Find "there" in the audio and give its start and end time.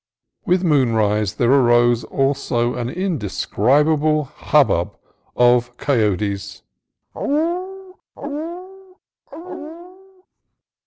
1.35-1.51